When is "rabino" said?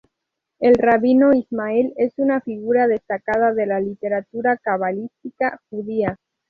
0.79-1.31